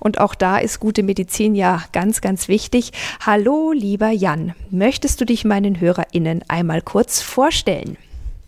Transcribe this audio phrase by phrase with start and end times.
[0.00, 2.90] Und auch da ist gute Medizin ja ganz, ganz wichtig.
[3.24, 7.96] Hallo, lieber Jan, möchtest du dich meinen HörerInnen einmal kurz vorstellen?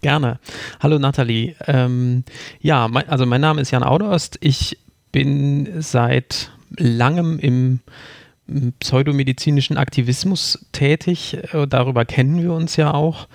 [0.00, 0.41] Gerne.
[0.80, 1.55] Hallo Nathalie.
[1.69, 2.25] Ähm,
[2.60, 4.38] ja, mein, also mein Name ist Jan Audost.
[4.41, 4.78] Ich
[5.12, 7.78] bin seit langem im
[8.80, 11.38] pseudomedizinischen Aktivismus tätig.
[11.53, 13.28] Äh, darüber kennen wir uns ja auch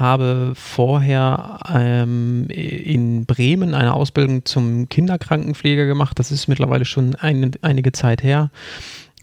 [0.00, 6.18] habe vorher ähm, in Bremen eine Ausbildung zum Kinderkrankenpfleger gemacht.
[6.18, 8.50] Das ist mittlerweile schon ein, einige Zeit her.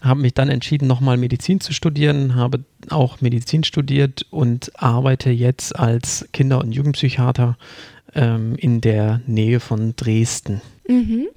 [0.02, 5.78] Habe mich dann entschieden, nochmal Medizin zu studieren, habe auch Medizin studiert und arbeite jetzt
[5.80, 7.58] als Kinder- und Jugendpsychiater
[8.14, 10.62] ähm, in der Nähe von Dresden.
[10.88, 11.28] Mhm.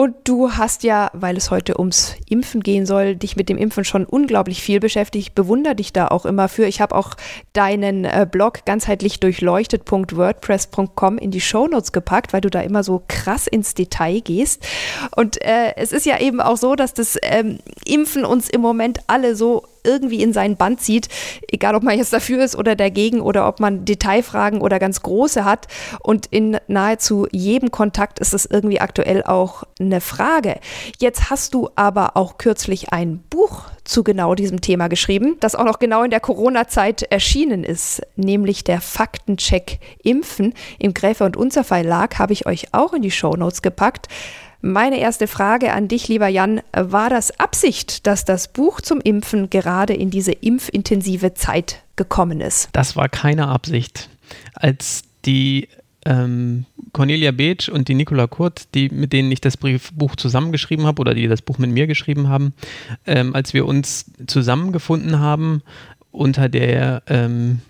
[0.00, 3.84] Und du hast ja, weil es heute ums Impfen gehen soll, dich mit dem Impfen
[3.84, 5.26] schon unglaublich viel beschäftigt.
[5.26, 6.64] Ich bewundere dich da auch immer für.
[6.64, 7.16] Ich habe auch
[7.52, 13.46] deinen äh, Blog ganzheitlich durchleuchtet.wordpress.com in die Shownotes gepackt, weil du da immer so krass
[13.46, 14.66] ins Detail gehst.
[15.16, 19.00] Und äh, es ist ja eben auch so, dass das ähm, Impfen uns im Moment
[19.06, 21.08] alle so irgendwie in seinen Band zieht,
[21.48, 25.44] egal ob man jetzt dafür ist oder dagegen oder ob man Detailfragen oder ganz große
[25.44, 25.66] hat.
[26.02, 30.60] Und in nahezu jedem Kontakt ist es irgendwie aktuell auch eine Frage.
[30.98, 35.64] Jetzt hast du aber auch kürzlich ein Buch zu genau diesem Thema geschrieben, das auch
[35.64, 41.64] noch genau in der Corona-Zeit erschienen ist, nämlich der Faktencheck Impfen im Gräfe und Unzer
[41.64, 44.08] Verlag, habe ich euch auch in die Shownotes gepackt.
[44.62, 49.48] Meine erste Frage an dich, lieber Jan, war das Absicht, dass das Buch zum Impfen
[49.48, 52.68] gerade in diese impfintensive Zeit gekommen ist?
[52.72, 54.10] Das war keine Absicht.
[54.54, 55.68] Als die
[56.04, 61.00] ähm, Cornelia Beetsch und die Nicola Kurt, die, mit denen ich das Buch zusammengeschrieben habe
[61.00, 62.52] oder die das Buch mit mir geschrieben haben,
[63.06, 65.62] ähm, als wir uns zusammengefunden haben
[66.10, 67.60] unter der ähm,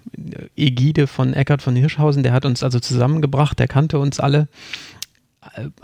[0.56, 4.48] Ägide von Eckhard von Hirschhausen, der hat uns also zusammengebracht, der kannte uns alle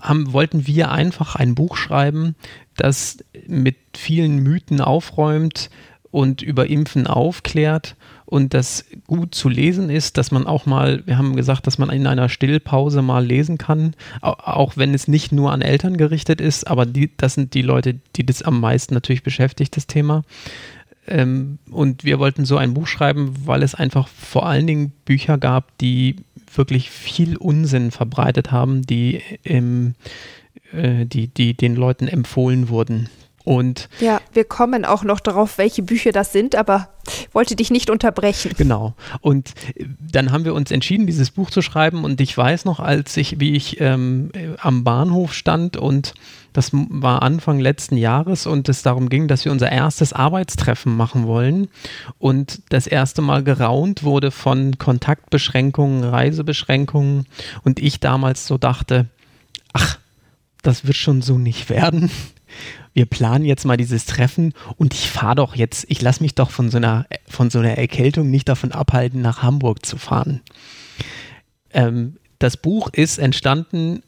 [0.01, 2.35] haben, wollten wir einfach ein Buch schreiben,
[2.77, 5.71] das mit vielen Mythen aufräumt
[6.11, 7.97] und über Impfen aufklärt
[8.27, 11.91] und das gut zu lesen ist, dass man auch mal, wir haben gesagt, dass man
[11.91, 16.67] in einer Stillpause mal lesen kann, auch wenn es nicht nur an Eltern gerichtet ist,
[16.67, 20.25] aber die, das sind die Leute, die das am meisten natürlich beschäftigt, das Thema.
[21.07, 25.39] Ähm, und wir wollten so ein Buch schreiben, weil es einfach vor allen Dingen Bücher
[25.39, 26.17] gab, die
[26.57, 29.95] wirklich viel Unsinn verbreitet haben, die, im,
[30.73, 33.09] äh, die, die den Leuten empfohlen wurden.
[33.47, 36.89] Und ja, wir kommen auch noch darauf, welche Bücher das sind, aber
[37.33, 38.51] wollte dich nicht unterbrechen.
[38.59, 38.95] Genau.
[39.21, 42.03] Und äh, dann haben wir uns entschieden, dieses Buch zu schreiben.
[42.03, 46.15] Und ich weiß noch, als ich, wie ich ähm, am Bahnhof stand und
[46.53, 51.29] das war Anfang letzten Jahres und es darum ging, dass wir unser erstes Arbeitstreffen machen
[51.29, 51.69] wollen
[52.19, 57.27] und das erste Mal geraunt wurde von Kontaktbeschränkungen, Reisebeschränkungen
[57.63, 59.07] und ich damals so dachte,
[59.73, 59.99] ach,
[60.63, 62.11] das wird schon so nicht werden
[62.97, 66.49] wir planen jetzt mal dieses Treffen und ich fahre doch jetzt, ich lasse mich doch
[66.49, 70.41] von so, einer, von so einer Erkältung nicht davon abhalten, nach Hamburg zu fahren.
[71.75, 74.03] Ähm, das Buch ist entstanden,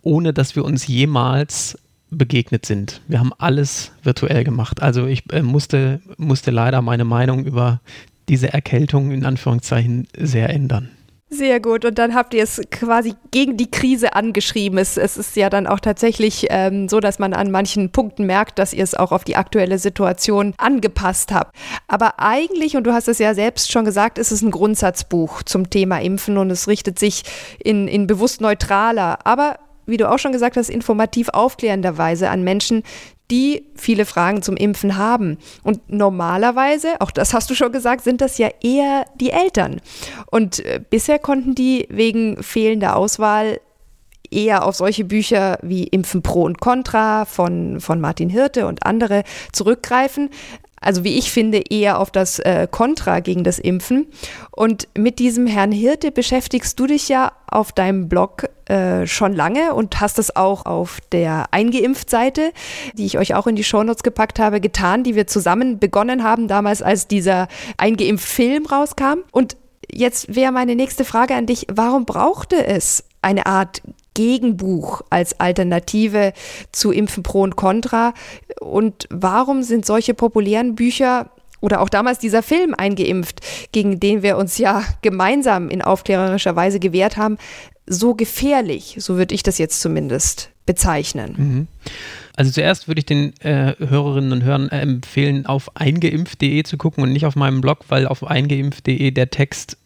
[0.00, 1.76] ohne dass wir uns jemals
[2.08, 3.02] begegnet sind.
[3.06, 4.80] Wir haben alles virtuell gemacht.
[4.80, 7.82] Also ich äh, musste, musste leider meine Meinung über
[8.30, 10.88] diese Erkältung in Anführungszeichen sehr ändern.
[11.28, 11.84] Sehr gut.
[11.84, 14.78] Und dann habt ihr es quasi gegen die Krise angeschrieben.
[14.78, 18.60] Es, es ist ja dann auch tatsächlich ähm, so, dass man an manchen Punkten merkt,
[18.60, 21.56] dass ihr es auch auf die aktuelle Situation angepasst habt.
[21.88, 25.68] Aber eigentlich, und du hast es ja selbst schon gesagt, ist es ein Grundsatzbuch zum
[25.68, 27.24] Thema Impfen und es richtet sich
[27.58, 32.42] in, in bewusst neutraler, aber wie du auch schon gesagt hast, informativ aufklärender Weise an
[32.42, 32.82] Menschen,
[33.30, 35.38] die viele Fragen zum Impfen haben.
[35.62, 39.80] Und normalerweise, auch das hast du schon gesagt, sind das ja eher die Eltern.
[40.30, 43.60] Und äh, bisher konnten die wegen fehlender Auswahl
[44.30, 49.22] eher auf solche Bücher wie Impfen Pro und Contra von, von Martin Hirte und andere
[49.52, 50.30] zurückgreifen
[50.80, 54.06] also wie ich finde, eher auf das äh, Kontra gegen das Impfen.
[54.50, 59.74] Und mit diesem Herrn Hirte beschäftigst du dich ja auf deinem Blog äh, schon lange
[59.74, 62.52] und hast es auch auf der Eingeimpft-Seite,
[62.94, 66.48] die ich euch auch in die Shownotes gepackt habe, getan, die wir zusammen begonnen haben,
[66.48, 69.20] damals als dieser Eingeimpft-Film rauskam.
[69.32, 69.56] Und
[69.90, 73.82] jetzt wäre meine nächste Frage an dich, warum brauchte es eine Art
[74.16, 76.32] Gegenbuch als Alternative
[76.72, 78.14] zu Impfen Pro und Contra?
[78.60, 81.30] Und warum sind solche populären Bücher
[81.60, 83.40] oder auch damals dieser Film eingeimpft,
[83.72, 87.36] gegen den wir uns ja gemeinsam in aufklärerischer Weise gewehrt haben,
[87.86, 88.96] so gefährlich?
[88.98, 91.34] So würde ich das jetzt zumindest bezeichnen.
[91.36, 91.68] Mhm.
[92.36, 97.02] Also zuerst würde ich den äh, Hörerinnen und Hörern äh, empfehlen, auf eingeimpft.de zu gucken
[97.02, 99.76] und nicht auf meinem Blog, weil auf eingeimpft.de der Text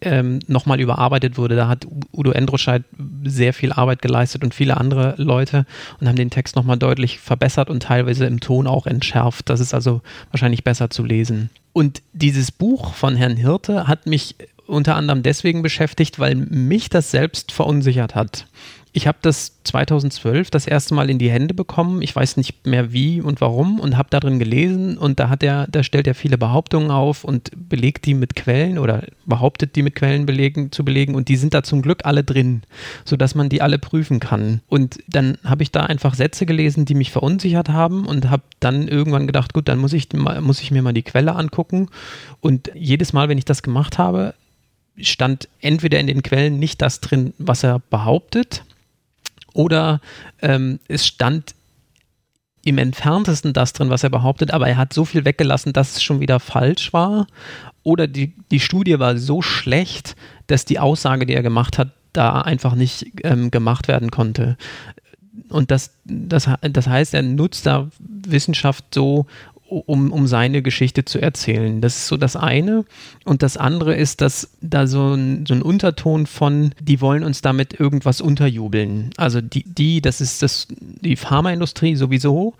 [0.00, 1.56] ähm, nochmal überarbeitet wurde.
[1.56, 2.82] Da hat Udo Endroscheid
[3.24, 5.64] sehr viel Arbeit geleistet und viele andere Leute
[6.00, 9.48] und haben den Text nochmal deutlich verbessert und teilweise im Ton auch entschärft.
[9.48, 11.50] Das ist also wahrscheinlich besser zu lesen.
[11.72, 14.34] Und dieses Buch von Herrn Hirte hat mich
[14.66, 18.46] unter anderem deswegen beschäftigt, weil mich das selbst verunsichert hat.
[18.96, 22.00] Ich habe das 2012 das erste Mal in die Hände bekommen.
[22.00, 25.66] Ich weiß nicht mehr wie und warum und habe darin gelesen und da hat er,
[25.66, 29.96] da stellt er viele Behauptungen auf und belegt die mit Quellen oder behauptet die mit
[29.96, 32.62] Quellen belegen, zu belegen und die sind da zum Glück alle drin,
[33.04, 34.62] sodass man die alle prüfen kann.
[34.66, 38.88] Und dann habe ich da einfach Sätze gelesen, die mich verunsichert haben und habe dann
[38.88, 41.90] irgendwann gedacht, gut, dann muss ich, muss ich mir mal die Quelle angucken.
[42.40, 44.32] Und jedes Mal, wenn ich das gemacht habe,
[45.00, 48.64] stand entweder in den Quellen nicht das drin, was er behauptet,
[49.52, 50.00] oder
[50.42, 51.54] ähm, es stand
[52.64, 56.02] im entferntesten das drin, was er behauptet, aber er hat so viel weggelassen, dass es
[56.02, 57.26] schon wieder falsch war.
[57.84, 60.16] Oder die, die Studie war so schlecht,
[60.48, 64.56] dass die Aussage, die er gemacht hat, da einfach nicht ähm, gemacht werden konnte.
[65.48, 69.26] Und das, das, das heißt, er nutzt da Wissenschaft so,
[69.68, 71.80] um, um seine Geschichte zu erzählen.
[71.80, 72.84] Das ist so das eine.
[73.24, 77.42] Und das andere ist, dass da so ein, so ein Unterton von, die wollen uns
[77.42, 79.10] damit irgendwas unterjubeln.
[79.16, 82.54] Also die, die das ist das, die Pharmaindustrie sowieso,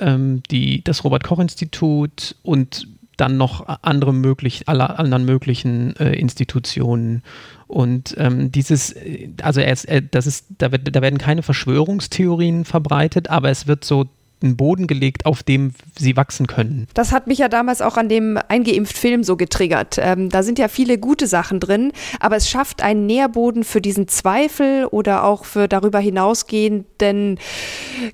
[0.00, 7.22] ähm, die, das Robert-Koch-Institut und dann noch andere möglich, alle anderen möglichen äh, Institutionen.
[7.66, 8.94] Und ähm, dieses,
[9.42, 13.66] also er ist, er, das ist, da, wird, da werden keine Verschwörungstheorien verbreitet, aber es
[13.66, 14.06] wird so
[14.42, 16.86] einen Boden gelegt, auf dem sie wachsen können.
[16.94, 19.96] Das hat mich ja damals auch an dem eingeimpft Film so getriggert.
[19.98, 24.08] Ähm, da sind ja viele gute Sachen drin, aber es schafft einen Nährboden für diesen
[24.08, 27.38] Zweifel oder auch für darüber hinausgehenden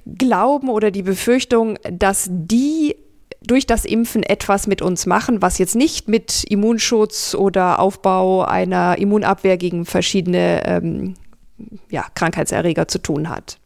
[0.07, 2.97] Glauben oder die Befürchtung, dass die
[3.47, 8.97] durch das Impfen etwas mit uns machen, was jetzt nicht mit Immunschutz oder Aufbau einer
[8.99, 11.15] Immunabwehr gegen verschiedene ähm,
[11.91, 13.59] ja, Krankheitserreger zu tun hat.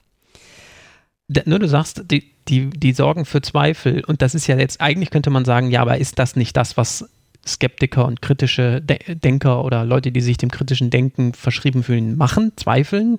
[1.45, 4.05] Nur du sagst, die, die, die sorgen für Zweifel.
[4.05, 6.77] Und das ist ja jetzt, eigentlich könnte man sagen, ja, aber ist das nicht das,
[6.77, 7.09] was
[7.47, 12.53] Skeptiker und kritische De Denker oder Leute, die sich dem kritischen Denken verschrieben fühlen, machen,
[12.57, 13.19] zweifeln?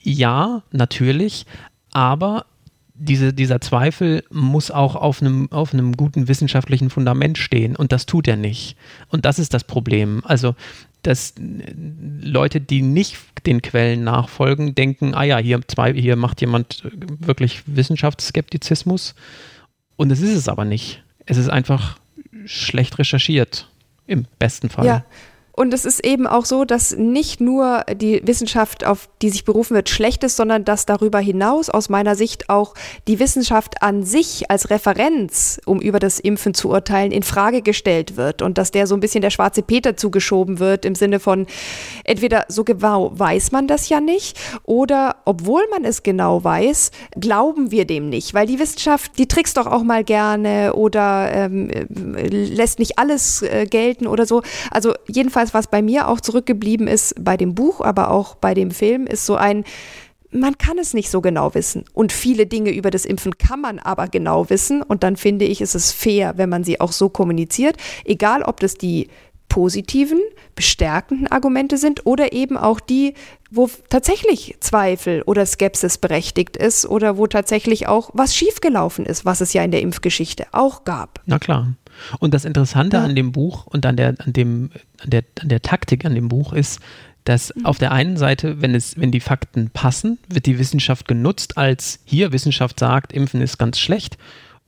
[0.00, 1.46] Ja, natürlich.
[1.92, 2.46] Aber
[2.94, 8.06] diese, dieser Zweifel muss auch auf einem, auf einem guten wissenschaftlichen Fundament stehen und das
[8.06, 8.76] tut er nicht.
[9.08, 10.22] Und das ist das Problem.
[10.24, 10.54] Also,
[11.02, 11.34] dass
[12.20, 17.62] Leute, die nicht den Quellen nachfolgen, denken, ah ja, hier, zwei, hier macht jemand wirklich
[17.66, 19.14] Wissenschaftsskeptizismus.
[19.96, 21.02] Und es ist es aber nicht.
[21.26, 21.98] Es ist einfach
[22.44, 23.68] schlecht recherchiert,
[24.06, 24.86] im besten Fall.
[24.86, 25.04] Ja,
[25.60, 29.74] und es ist eben auch so, dass nicht nur die Wissenschaft, auf die sich berufen
[29.74, 32.72] wird, schlecht ist, sondern dass darüber hinaus aus meiner Sicht auch
[33.06, 38.16] die Wissenschaft an sich als Referenz, um über das Impfen zu urteilen, in Frage gestellt
[38.16, 41.46] wird und dass der so ein bisschen der schwarze Peter zugeschoben wird im Sinne von
[42.04, 46.90] entweder so genau weiß man das ja nicht oder obwohl man es genau weiß,
[47.20, 51.70] glauben wir dem nicht, weil die Wissenschaft, die trickst doch auch mal gerne oder ähm,
[51.90, 54.40] lässt nicht alles äh, gelten oder so.
[54.70, 58.54] Also jedenfalls jedenfalls, was bei mir auch zurückgeblieben ist, bei dem Buch, aber auch bei
[58.54, 59.64] dem Film, ist so ein,
[60.32, 61.84] man kann es nicht so genau wissen.
[61.92, 64.82] Und viele Dinge über das Impfen kann man aber genau wissen.
[64.82, 67.76] Und dann finde ich, ist es fair, wenn man sie auch so kommuniziert.
[68.04, 69.08] Egal, ob das die
[69.48, 70.20] positiven,
[70.54, 73.14] bestärkenden Argumente sind oder eben auch die,
[73.50, 79.40] wo tatsächlich Zweifel oder Skepsis berechtigt ist oder wo tatsächlich auch was schiefgelaufen ist, was
[79.40, 81.20] es ja in der Impfgeschichte auch gab.
[81.26, 81.74] Na klar.
[82.18, 83.04] Und das Interessante ja.
[83.04, 84.70] an dem Buch und an der, an dem,
[85.02, 86.80] an der, an der Taktik an dem Buch ist,
[87.24, 87.66] dass mhm.
[87.66, 92.00] auf der einen Seite, wenn es, wenn die Fakten passen, wird die Wissenschaft genutzt als
[92.04, 94.16] hier Wissenschaft sagt, Impfen ist ganz schlecht.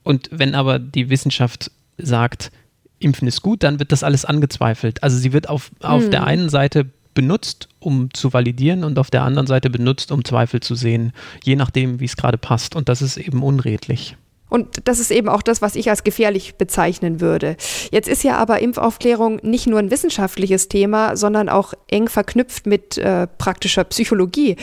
[0.03, 2.51] Und wenn aber die Wissenschaft sagt,
[2.99, 5.03] Impfen ist gut, dann wird das alles angezweifelt.
[5.03, 6.11] Also sie wird auf, auf hm.
[6.11, 10.61] der einen Seite benutzt, um zu validieren und auf der anderen Seite benutzt, um Zweifel
[10.61, 11.13] zu sehen,
[11.43, 12.75] je nachdem, wie es gerade passt.
[12.75, 14.15] Und das ist eben unredlich.
[14.53, 17.57] Und das ist eben auch das, was ich als gefährlich bezeichnen würde.
[17.91, 22.99] Jetzt ist ja aber Impfaufklärung nicht nur ein wissenschaftliches Thema, sondern auch eng verknüpft mit
[22.99, 24.57] äh, praktischer Psychologie.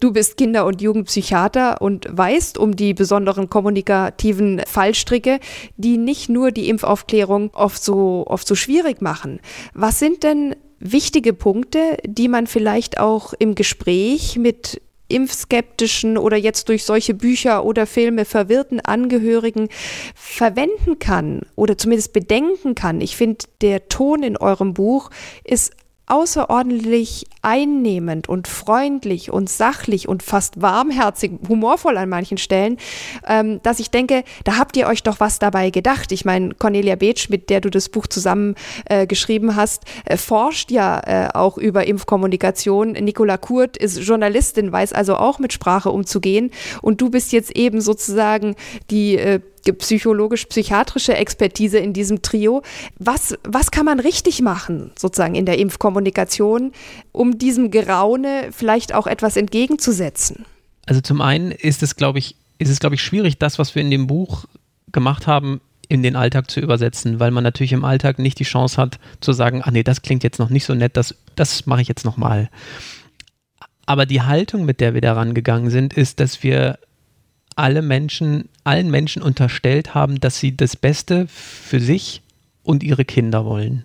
[0.00, 5.40] Du bist Kinder- und Jugendpsychiater und weißt um die besonderen kommunikativen Fallstricke,
[5.76, 9.40] die nicht nur die Impfaufklärung oft so, oft so schwierig machen.
[9.74, 16.68] Was sind denn wichtige Punkte, die man vielleicht auch im Gespräch mit impfskeptischen oder jetzt
[16.68, 19.68] durch solche Bücher oder Filme verwirrten Angehörigen
[20.14, 23.00] verwenden kann oder zumindest bedenken kann.
[23.00, 25.10] Ich finde, der Ton in eurem Buch
[25.44, 25.72] ist
[26.08, 32.78] außerordentlich einnehmend und freundlich und sachlich und fast warmherzig, humorvoll an manchen Stellen,
[33.26, 36.12] ähm, dass ich denke, da habt ihr euch doch was dabei gedacht.
[36.12, 38.54] Ich meine, Cornelia Beetsch, mit der du das Buch zusammen
[38.86, 42.92] äh, geschrieben hast, äh, forscht ja äh, auch über Impfkommunikation.
[42.92, 46.50] Nicola Kurt ist Journalistin, weiß also auch mit Sprache umzugehen.
[46.82, 48.56] Und du bist jetzt eben sozusagen
[48.90, 49.40] die äh,
[49.72, 52.62] psychologisch-psychiatrische Expertise in diesem Trio.
[52.98, 56.72] Was, was kann man richtig machen, sozusagen in der Impfkommunikation,
[57.12, 60.44] um diesem Geraune vielleicht auch etwas entgegenzusetzen?
[60.86, 63.82] Also zum einen ist es, glaube ich, ist es, glaube ich, schwierig, das, was wir
[63.82, 64.46] in dem Buch
[64.90, 68.76] gemacht haben, in den Alltag zu übersetzen, weil man natürlich im Alltag nicht die Chance
[68.76, 71.82] hat zu sagen, ach nee, das klingt jetzt noch nicht so nett, das, das mache
[71.82, 72.50] ich jetzt nochmal.
[73.86, 76.78] Aber die Haltung, mit der wir daran gegangen sind, ist, dass wir
[77.58, 82.22] alle Menschen, allen Menschen unterstellt haben, dass sie das Beste für sich
[82.62, 83.84] und ihre Kinder wollen.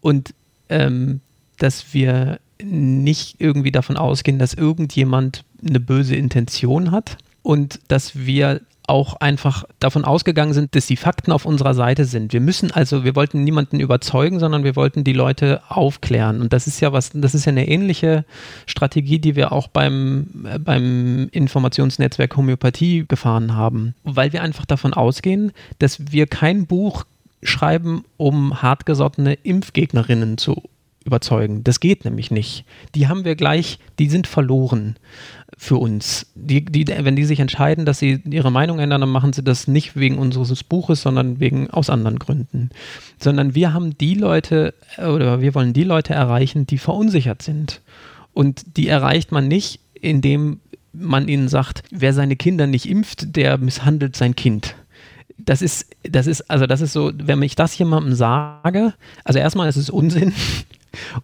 [0.00, 0.34] Und
[0.70, 1.20] ähm,
[1.58, 8.62] dass wir nicht irgendwie davon ausgehen, dass irgendjemand eine böse Intention hat und dass wir
[8.88, 12.32] auch einfach davon ausgegangen sind, dass die Fakten auf unserer Seite sind.
[12.32, 16.40] Wir müssen also, wir wollten niemanden überzeugen, sondern wir wollten die Leute aufklären.
[16.40, 18.24] Und das ist ja was, das ist ja eine ähnliche
[18.66, 23.94] Strategie, die wir auch beim, äh, beim Informationsnetzwerk Homöopathie gefahren haben.
[24.04, 27.04] Weil wir einfach davon ausgehen, dass wir kein Buch
[27.42, 30.62] schreiben, um hartgesottene Impfgegnerinnen zu
[31.08, 31.64] überzeugen.
[31.64, 32.64] Das geht nämlich nicht.
[32.94, 34.96] Die haben wir gleich, die sind verloren
[35.56, 36.30] für uns.
[36.34, 39.66] Die, die, wenn die sich entscheiden, dass sie ihre Meinung ändern, dann machen sie das
[39.66, 42.70] nicht wegen unseres Buches, sondern wegen aus anderen Gründen.
[43.18, 47.80] Sondern wir haben die Leute oder wir wollen die Leute erreichen, die verunsichert sind.
[48.32, 50.60] Und die erreicht man nicht, indem
[50.92, 54.76] man ihnen sagt, wer seine Kinder nicht impft, der misshandelt sein Kind
[55.38, 58.92] das ist, das ist, also das ist so, wenn ich das jemandem sage,
[59.24, 60.32] also erstmal ist es Unsinn,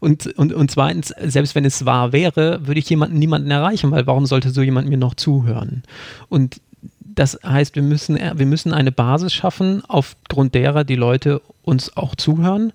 [0.00, 4.06] und, und, und zweitens, selbst wenn es wahr wäre, würde ich jemanden, niemanden erreichen, weil
[4.06, 5.82] warum sollte so jemand mir noch zuhören?
[6.28, 6.60] Und
[7.00, 12.14] das heißt, wir müssen, wir müssen eine Basis schaffen, aufgrund derer die Leute uns auch
[12.14, 12.72] zuhören.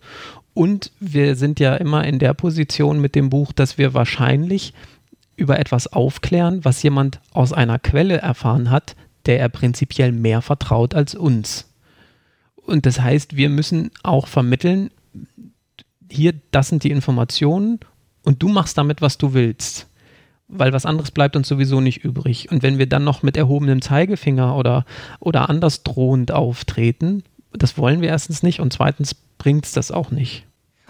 [0.53, 4.73] Und wir sind ja immer in der Position mit dem Buch, dass wir wahrscheinlich
[5.35, 10.93] über etwas aufklären, was jemand aus einer Quelle erfahren hat, der er prinzipiell mehr vertraut
[10.93, 11.65] als uns.
[12.55, 14.91] Und das heißt, wir müssen auch vermitteln,
[16.09, 17.79] hier, das sind die Informationen
[18.23, 19.87] und du machst damit, was du willst.
[20.47, 22.51] Weil was anderes bleibt uns sowieso nicht übrig.
[22.51, 24.85] Und wenn wir dann noch mit erhobenem Zeigefinger oder,
[25.19, 27.23] oder anders drohend auftreten,
[27.53, 30.45] das wollen wir erstens nicht und zweitens bringt es das auch nicht.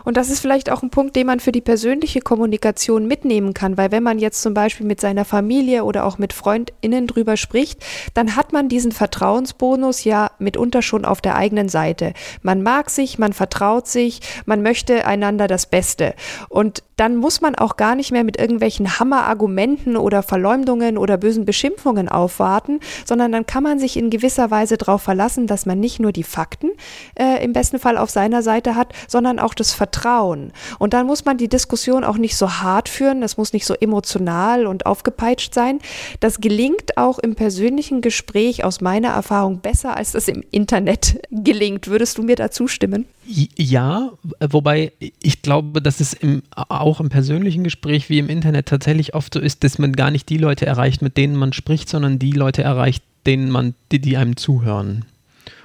[0.10, 3.78] Und das ist vielleicht auch ein Punkt, den man für die persönliche Kommunikation mitnehmen kann,
[3.78, 7.86] weil wenn man jetzt zum Beispiel mit seiner Familie oder auch mit FreundInnen drüber spricht,
[8.16, 12.14] dann hat man diesen Vertrauensbonus ja mitunter schon auf der eigenen Seite.
[12.42, 16.16] Man mag sich, man vertraut sich, man möchte einander das Beste.
[16.50, 21.46] Und dann muss man auch gar nicht mehr mit irgendwelchen Hammerargumenten oder Verleumdungen oder bösen
[21.46, 26.00] Beschimpfungen aufwarten, sondern dann kann man sich in gewisser Weise darauf verlassen, dass man nicht
[26.00, 26.72] nur die Fakten
[27.16, 30.52] äh, im besten Fall auf seiner Seite hat, sondern auch das Vertrauen.
[30.78, 33.76] Und dann muss man die Diskussion auch nicht so hart führen, das muss nicht so
[33.76, 35.80] emotional und aufgepeitscht sein.
[36.20, 41.88] Das gelingt auch im persönlichen Gespräch aus meiner Erfahrung besser, als das im Internet gelingt.
[41.88, 43.06] Würdest du mir dazu stimmen?
[43.26, 44.92] Ja, wobei
[45.22, 46.42] ich glaube, dass es im,
[46.90, 50.28] auch im persönlichen Gespräch wie im Internet tatsächlich oft so ist, dass man gar nicht
[50.30, 54.18] die Leute erreicht, mit denen man spricht, sondern die Leute erreicht, denen man, die, die
[54.18, 55.06] einem zuhören.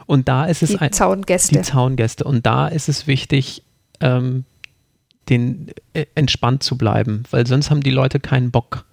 [0.06, 1.56] Und da ist es die ein, Zaungäste.
[1.56, 2.24] Die Zaungäste.
[2.24, 3.62] Und da ist es wichtig,
[4.00, 4.44] ähm,
[5.30, 8.84] den äh, entspannt zu bleiben, weil sonst haben die Leute keinen Bock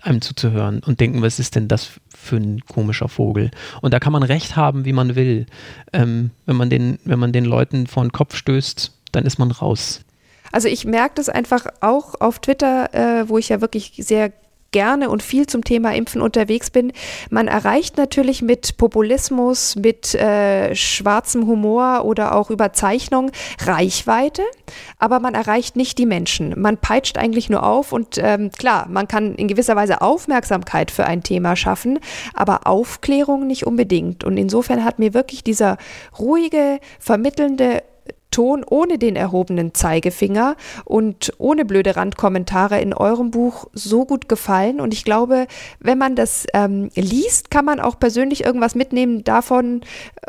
[0.00, 3.50] einem zuzuhören und denken, was ist denn das für ein komischer Vogel?
[3.80, 5.46] Und da kann man recht haben, wie man will.
[5.92, 9.50] Ähm, wenn, man den, wenn man den Leuten vor den Kopf stößt, dann ist man
[9.50, 10.03] raus.
[10.54, 14.30] Also ich merke das einfach auch auf Twitter, äh, wo ich ja wirklich sehr
[14.70, 16.92] gerne und viel zum Thema Impfen unterwegs bin.
[17.28, 23.32] Man erreicht natürlich mit Populismus, mit äh, schwarzem Humor oder auch Überzeichnung
[23.64, 24.42] Reichweite,
[25.00, 26.54] aber man erreicht nicht die Menschen.
[26.56, 31.04] Man peitscht eigentlich nur auf und ähm, klar, man kann in gewisser Weise Aufmerksamkeit für
[31.04, 31.98] ein Thema schaffen,
[32.32, 34.22] aber Aufklärung nicht unbedingt.
[34.22, 35.78] Und insofern hat mir wirklich dieser
[36.16, 37.82] ruhige, vermittelnde
[38.34, 44.80] Ton ohne den erhobenen Zeigefinger und ohne blöde Randkommentare in eurem Buch so gut gefallen.
[44.80, 45.46] Und ich glaube,
[45.78, 49.82] wenn man das ähm, liest, kann man auch persönlich irgendwas mitnehmen davon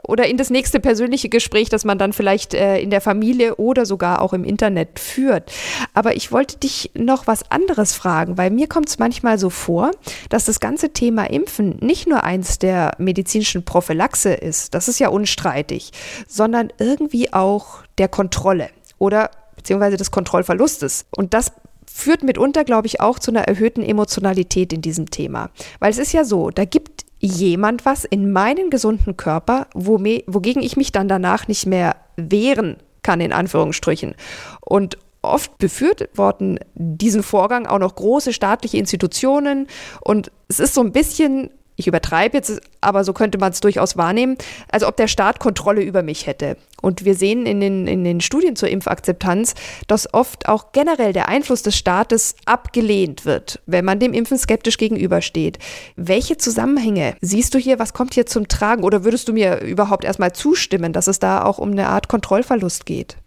[0.07, 3.87] oder in das nächste persönliche Gespräch, das man dann vielleicht äh, in der Familie oder
[3.87, 5.51] sogar auch im Internet führt.
[5.95, 9.89] Aber ich wollte dich noch was anderes fragen, weil mir kommt es manchmal so vor,
[10.29, 15.09] dass das ganze Thema Impfen nicht nur eins der medizinischen Prophylaxe ist, das ist ja
[15.09, 15.91] unstreitig,
[16.27, 21.05] sondern irgendwie auch der Kontrolle oder beziehungsweise des Kontrollverlustes.
[21.15, 21.51] Und das
[21.91, 25.49] führt mitunter, glaube ich, auch zu einer erhöhten Emotionalität in diesem Thema.
[25.79, 30.77] Weil es ist ja so, da gibt jemand was in meinen gesunden Körper, wogegen ich
[30.77, 34.15] mich dann danach nicht mehr wehren kann, in Anführungsstrichen.
[34.61, 39.67] Und oft befürworten diesen Vorgang auch noch große staatliche Institutionen.
[40.01, 43.97] Und es ist so ein bisschen ich übertreibe jetzt, aber so könnte man es durchaus
[43.97, 44.37] wahrnehmen,
[44.69, 46.57] als ob der Staat Kontrolle über mich hätte.
[46.81, 49.55] Und wir sehen in den, in den Studien zur Impfakzeptanz,
[49.87, 54.77] dass oft auch generell der Einfluss des Staates abgelehnt wird, wenn man dem Impfen skeptisch
[54.77, 55.59] gegenübersteht.
[55.95, 57.79] Welche Zusammenhänge siehst du hier?
[57.79, 58.83] Was kommt hier zum Tragen?
[58.83, 62.85] Oder würdest du mir überhaupt erstmal zustimmen, dass es da auch um eine Art Kontrollverlust
[62.85, 63.17] geht?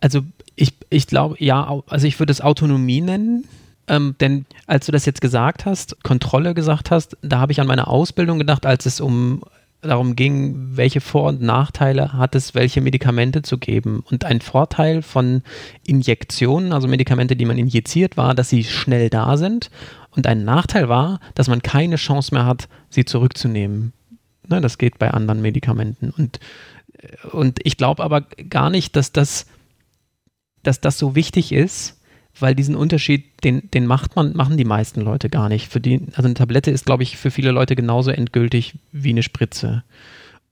[0.00, 0.20] Also
[0.54, 3.46] ich, ich glaube, ja, also ich würde es Autonomie nennen
[3.88, 7.66] ähm, denn als du das jetzt gesagt hast, Kontrolle gesagt hast, da habe ich an
[7.66, 9.42] meine Ausbildung gedacht, als es um
[9.82, 14.02] darum ging, welche Vor- und Nachteile hat es, welche Medikamente zu geben.
[14.10, 15.42] Und ein Vorteil von
[15.86, 19.70] Injektionen, also Medikamente, die man injiziert, war, dass sie schnell da sind.
[20.10, 23.92] Und ein Nachteil war, dass man keine Chance mehr hat, sie zurückzunehmen.
[24.48, 26.10] Ne, das geht bei anderen Medikamenten.
[26.16, 26.40] Und,
[27.32, 29.46] und ich glaube aber gar nicht, dass das,
[30.62, 32.00] dass das so wichtig ist,
[32.38, 35.68] weil diesen Unterschied, den, den macht man, machen die meisten Leute gar nicht.
[35.68, 39.22] Für die, also eine Tablette ist, glaube ich, für viele Leute genauso endgültig wie eine
[39.22, 39.84] Spritze.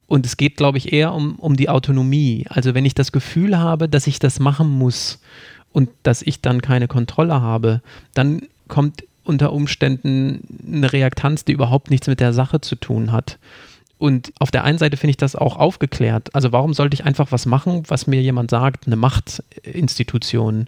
[0.07, 2.47] Und es geht, glaube ich, eher um, um die Autonomie.
[2.49, 5.21] Also wenn ich das Gefühl habe, dass ich das machen muss
[5.73, 7.81] und dass ich dann keine Kontrolle habe,
[8.15, 13.39] dann kommt unter Umständen eine Reaktanz, die überhaupt nichts mit der Sache zu tun hat.
[14.05, 16.35] Und auf der einen Seite finde ich das auch aufgeklärt.
[16.35, 20.67] Also warum sollte ich einfach was machen, was mir jemand sagt, eine Machtinstitution?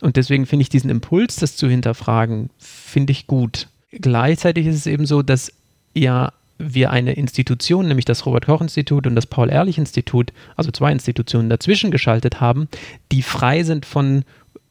[0.00, 3.68] Und deswegen finde ich diesen Impuls, das zu hinterfragen, finde ich gut.
[3.92, 5.52] Gleichzeitig ist es eben so, dass
[5.94, 12.40] ja wir eine Institution, nämlich das Robert-Koch-Institut und das Paul-Ehrlich-Institut, also zwei Institutionen dazwischen geschaltet
[12.40, 12.66] haben,
[13.12, 14.24] die frei sind von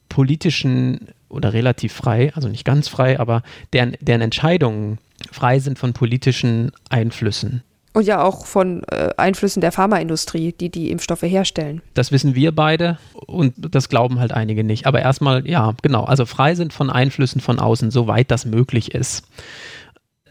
[0.10, 4.97] politischen oder relativ frei, also nicht ganz frei, aber deren, deren Entscheidungen
[5.32, 7.63] frei sind von politischen Einflüssen.
[7.93, 11.82] Und ja auch von äh, Einflüssen der Pharmaindustrie, die die Impfstoffe herstellen.
[11.93, 14.86] Das wissen wir beide und das glauben halt einige nicht.
[14.86, 19.25] Aber erstmal, ja, genau, also frei sind von Einflüssen von außen, soweit das möglich ist.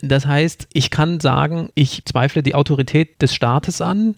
[0.02, 4.16] Das heißt, ich kann sagen, ich zweifle die Autorität des Staates an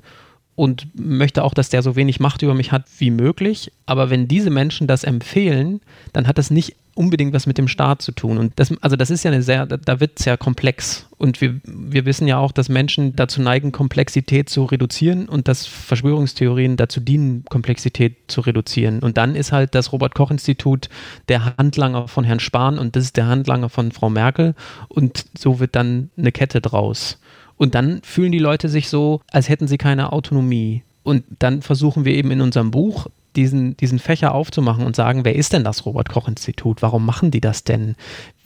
[0.55, 3.73] und möchte auch, dass der so wenig Macht über mich hat wie möglich.
[3.87, 5.81] Aber wenn diese Menschen das empfehlen,
[6.13, 8.39] dann hat das nicht unbedingt was mit dem Staat zu tun.
[8.39, 11.07] Und das, also das ist ja eine sehr, da wird es ja komplex.
[11.17, 15.67] Und wir, wir wissen ja auch, dass Menschen dazu neigen, Komplexität zu reduzieren und dass
[15.67, 19.01] Verschwörungstheorien dazu dienen, Komplexität zu reduzieren.
[19.01, 20.89] Und dann ist halt das Robert-Koch-Institut
[21.29, 24.55] der Handlanger von Herrn Spahn und das ist der Handlanger von Frau Merkel.
[24.89, 27.19] Und so wird dann eine Kette draus.
[27.57, 30.83] Und dann fühlen die Leute sich so, als hätten sie keine Autonomie.
[31.05, 35.37] Und dann versuchen wir eben in unserem Buch diesen, diesen Fächer aufzumachen und sagen, wer
[35.37, 36.83] ist denn das Robert-Koch-Institut?
[36.83, 37.97] Warum machen die das denn?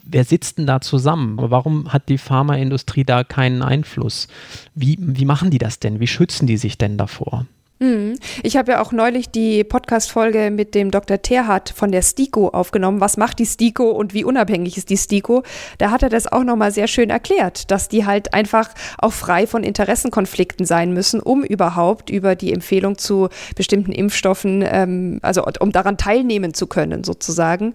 [0.03, 1.37] Wer sitzt denn da zusammen?
[1.39, 4.29] Warum hat die Pharmaindustrie da keinen Einfluss?
[4.75, 5.99] Wie, wie machen die das denn?
[5.99, 7.47] Wie schützen die sich denn davor?
[7.79, 8.15] Mhm.
[8.43, 11.21] Ich habe ja auch neulich die Podcast-Folge mit dem Dr.
[11.21, 13.03] Terhardt von der STIKO aufgenommen.
[13.03, 15.43] Was macht die STIKO und wie unabhängig ist die STIKO?
[15.77, 19.47] Da hat er das auch nochmal sehr schön erklärt, dass die halt einfach auch frei
[19.47, 25.71] von Interessenkonflikten sein müssen, um überhaupt über die Empfehlung zu bestimmten Impfstoffen, ähm, also um
[25.71, 27.75] daran teilnehmen zu können, sozusagen.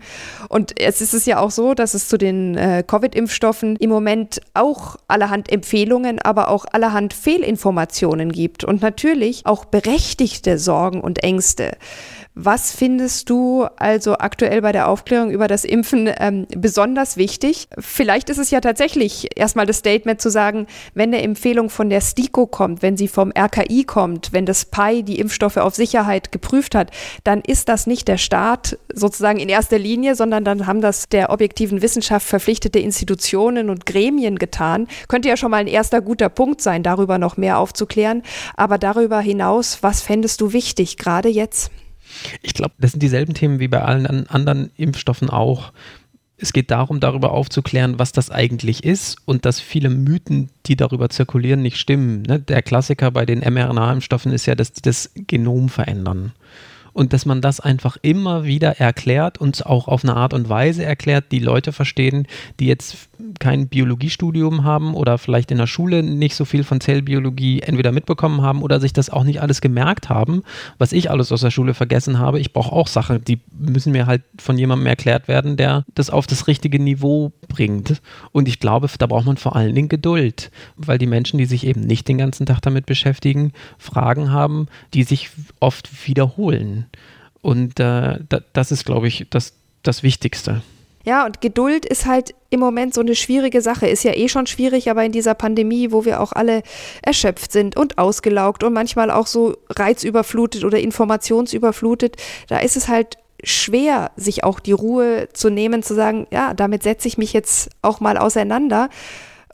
[0.49, 4.41] Und jetzt ist es ja auch so, dass es zu den äh, Covid-Impfstoffen im Moment
[4.55, 11.21] auch allerhand Empfehlungen, aber auch allerhand Fehlinformationen gibt und natürlich auch berechtigte berechtigte Sorgen und
[11.21, 11.77] Ängste.
[12.43, 17.67] Was findest du also aktuell bei der Aufklärung über das Impfen ähm, besonders wichtig?
[17.77, 22.01] Vielleicht ist es ja tatsächlich erstmal das Statement zu sagen, wenn eine Empfehlung von der
[22.01, 26.73] STIKO kommt, wenn sie vom RKI kommt, wenn das PI die Impfstoffe auf Sicherheit geprüft
[26.73, 26.89] hat,
[27.23, 31.29] dann ist das nicht der Staat sozusagen in erster Linie, sondern dann haben das der
[31.29, 34.87] objektiven Wissenschaft verpflichtete Institutionen und Gremien getan.
[35.07, 38.23] Könnte ja schon mal ein erster guter Punkt sein, darüber noch mehr aufzuklären.
[38.55, 41.69] Aber darüber hinaus, was fändest du wichtig, gerade jetzt?
[42.41, 45.71] Ich glaube, das sind dieselben Themen wie bei allen anderen Impfstoffen auch.
[46.37, 51.09] Es geht darum, darüber aufzuklären, was das eigentlich ist und dass viele Mythen, die darüber
[51.09, 52.23] zirkulieren, nicht stimmen.
[52.23, 52.39] Ne?
[52.39, 56.33] Der Klassiker bei den mRNA-Impfstoffen ist ja, dass die das Genom verändern
[56.93, 60.83] und dass man das einfach immer wieder erklärt und auch auf eine Art und Weise
[60.83, 62.27] erklärt, die Leute verstehen,
[62.59, 67.61] die jetzt kein Biologiestudium haben oder vielleicht in der Schule nicht so viel von Zellbiologie
[67.61, 70.43] entweder mitbekommen haben oder sich das auch nicht alles gemerkt haben,
[70.77, 72.39] was ich alles aus der Schule vergessen habe.
[72.39, 76.27] Ich brauche auch Sachen, die müssen mir halt von jemandem erklärt werden, der das auf
[76.27, 78.01] das richtige Niveau bringt.
[78.31, 81.65] Und ich glaube, da braucht man vor allen Dingen Geduld, weil die Menschen, die sich
[81.65, 86.80] eben nicht den ganzen Tag damit beschäftigen, Fragen haben, die sich oft wiederholen.
[87.41, 88.19] Und äh,
[88.53, 90.61] das ist, glaube ich, das, das Wichtigste.
[91.03, 93.87] Ja, und Geduld ist halt im Moment so eine schwierige Sache.
[93.87, 96.61] Ist ja eh schon schwierig, aber in dieser Pandemie, wo wir auch alle
[97.01, 102.17] erschöpft sind und ausgelaugt und manchmal auch so reizüberflutet oder informationsüberflutet,
[102.47, 106.83] da ist es halt schwer, sich auch die Ruhe zu nehmen, zu sagen, ja, damit
[106.83, 108.89] setze ich mich jetzt auch mal auseinander.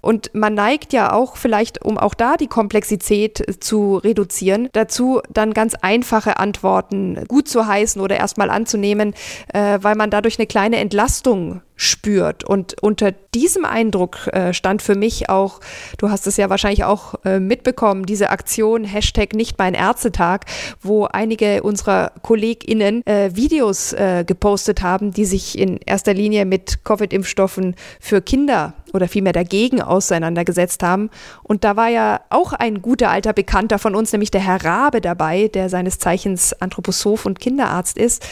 [0.02, 5.54] Und man neigt ja auch vielleicht, um auch da die Komplexität zu reduzieren, dazu dann
[5.54, 9.14] ganz einfache Antworten gut zu heißen oder erstmal anzunehmen,
[9.54, 12.44] äh, weil man dadurch eine kleine Entlastung spürt.
[12.44, 15.62] Und unter diesem Eindruck äh, stand für mich auch,
[15.98, 20.42] du hast es ja wahrscheinlich auch äh, mitbekommen, diese Aktion Hashtag nicht mein Ärztetag,
[20.82, 26.84] wo einige unserer KollegInnen äh, Videos äh, gepostet haben, die sich in erster Linie mit
[26.84, 31.10] Covid-Impfstoffen für Kinder oder vielmehr dagegen auseinandergesetzt haben.
[31.44, 35.02] Und da war ja auch ein guter alter Bekannter von uns, nämlich der Herr Rabe
[35.02, 38.26] dabei, der seines Zeichens Anthroposoph und Kinderarzt ist.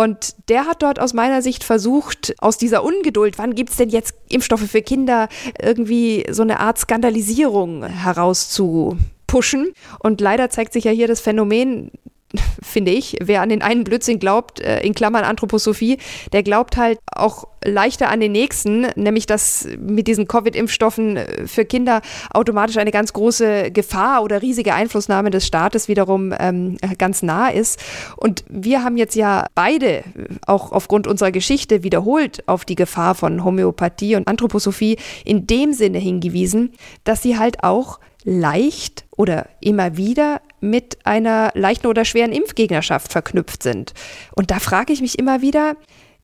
[0.00, 3.88] Und der hat dort aus meiner Sicht versucht, aus dieser Ungeduld, wann gibt es denn
[3.88, 5.28] jetzt Impfstoffe für Kinder,
[5.60, 9.72] irgendwie so eine Art Skandalisierung herauszupushen.
[9.98, 11.90] Und leider zeigt sich ja hier das Phänomen,
[12.62, 13.16] finde ich.
[13.22, 15.98] Wer an den einen Blödsinn glaubt, äh, in Klammern Anthroposophie,
[16.32, 21.64] der glaubt halt auch leichter an den nächsten, nämlich dass mit diesen Covid-Impfstoffen äh, für
[21.64, 27.48] Kinder automatisch eine ganz große Gefahr oder riesige Einflussnahme des Staates wiederum ähm, ganz nah
[27.48, 27.80] ist.
[28.16, 30.04] Und wir haben jetzt ja beide,
[30.46, 35.98] auch aufgrund unserer Geschichte, wiederholt auf die Gefahr von Homöopathie und Anthroposophie in dem Sinne
[35.98, 36.72] hingewiesen,
[37.04, 43.62] dass sie halt auch leicht oder immer wieder mit einer leichten oder schweren Impfgegnerschaft verknüpft
[43.62, 43.94] sind.
[44.34, 45.76] Und da frage ich mich immer wieder,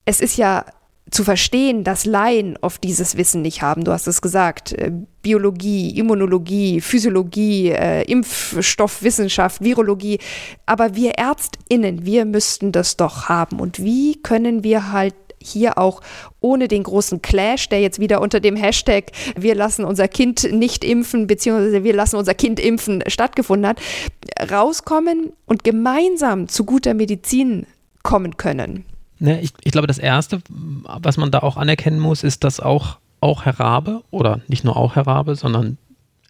[0.04, 0.64] es ist ja
[1.10, 3.84] zu verstehen, dass Laien oft dieses Wissen nicht haben.
[3.84, 4.90] Du hast es gesagt, äh,
[5.22, 10.18] Biologie, Immunologie, Physiologie, äh, Impfstoffwissenschaft, Virologie.
[10.66, 13.60] Aber wir Ärztinnen, wir müssten das doch haben.
[13.60, 15.14] Und wie können wir halt
[15.44, 16.00] hier auch
[16.40, 20.84] ohne den großen Clash, der jetzt wieder unter dem Hashtag wir lassen unser Kind nicht
[20.84, 23.80] impfen, beziehungsweise wir lassen unser Kind impfen stattgefunden hat,
[24.50, 27.66] rauskommen und gemeinsam zu guter Medizin
[28.02, 28.84] kommen können.
[29.18, 32.98] Ne, ich, ich glaube, das Erste, was man da auch anerkennen muss, ist, dass auch,
[33.20, 35.78] auch Herr Rabe, oder nicht nur auch Herr Rabe, sondern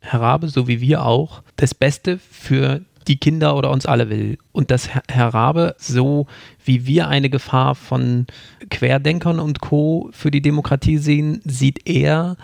[0.00, 4.38] Herr Rabe, so wie wir auch, das Beste für die Kinder oder uns alle will.
[4.52, 6.26] Und dass Herr Rabe, so
[6.64, 8.26] wie wir eine Gefahr von
[8.70, 10.08] Querdenkern und Co.
[10.12, 12.36] für die Demokratie sehen, sieht er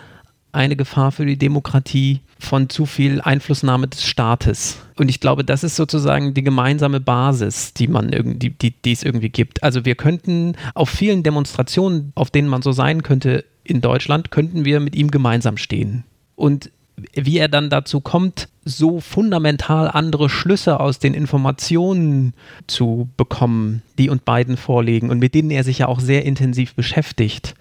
[0.51, 4.81] eine Gefahr für die Demokratie von zu viel Einflussnahme des Staates.
[4.97, 9.03] Und ich glaube, das ist sozusagen die gemeinsame Basis, die man irgendwie, die, die es
[9.03, 9.63] irgendwie gibt.
[9.63, 14.65] Also wir könnten auf vielen Demonstrationen, auf denen man so sein könnte in Deutschland, könnten
[14.65, 16.03] wir mit ihm gemeinsam stehen.
[16.35, 16.71] Und
[17.13, 22.33] wie er dann dazu kommt, so fundamental andere Schlüsse aus den Informationen
[22.67, 26.75] zu bekommen, die uns beiden vorliegen und mit denen er sich ja auch sehr intensiv
[26.75, 27.55] beschäftigt,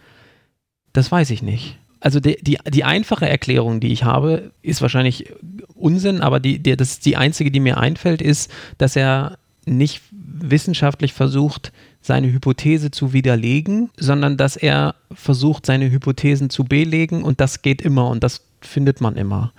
[0.92, 1.78] das weiß ich nicht.
[2.00, 5.32] Also die, die, die einfache Erklärung, die ich habe, ist wahrscheinlich
[5.74, 11.12] Unsinn, aber die, die, das die einzige, die mir einfällt, ist, dass er nicht wissenschaftlich
[11.12, 17.60] versucht, seine Hypothese zu widerlegen, sondern dass er versucht, seine Hypothesen zu belegen und das
[17.60, 19.52] geht immer und das findet man immer.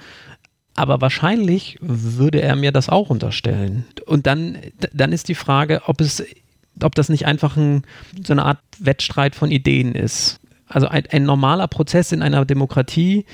[0.75, 3.85] Aber wahrscheinlich würde er mir das auch unterstellen.
[4.05, 4.57] Und dann,
[4.93, 6.23] dann ist die Frage, ob es,
[6.81, 7.83] ob das nicht einfach ein,
[8.23, 10.39] so eine Art Wettstreit von Ideen ist.
[10.67, 13.25] Also ein, ein normaler Prozess in einer Demokratie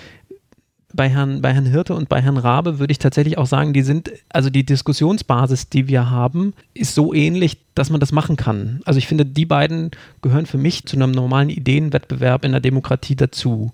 [0.94, 3.84] bei Herrn, bei Herrn Hirte und bei Herrn Rabe würde ich tatsächlich auch sagen, die
[3.84, 8.82] sind, also die Diskussionsbasis, die wir haben, ist so ähnlich, dass man das machen kann.
[8.86, 13.16] Also ich finde, die beiden gehören für mich zu einem normalen Ideenwettbewerb in der Demokratie
[13.16, 13.72] dazu.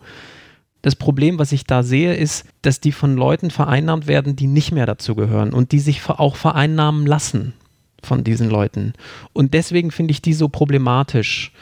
[0.83, 4.73] Das Problem, was ich da sehe, ist, dass die von Leuten vereinnahmt werden, die nicht
[4.73, 7.53] mehr dazu gehören und die sich auch vereinnahmen lassen
[8.03, 8.93] von diesen Leuten.
[9.31, 11.53] Und deswegen finde ich die so problematisch.